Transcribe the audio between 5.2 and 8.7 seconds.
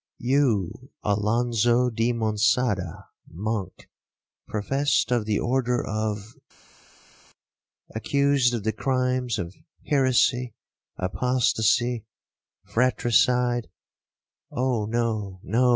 the order of———, accused of